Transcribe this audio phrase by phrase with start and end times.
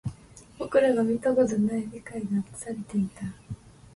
[0.57, 3.21] 僕らが見たことがない世界が映されていた